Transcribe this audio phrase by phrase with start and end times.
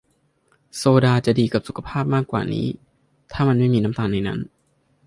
[0.77, 2.67] โซดาจะดีกับสุขภาพมากกว่านี้
[3.31, 4.39] ถ้ามันไม่มีน้ำตาลในนั้น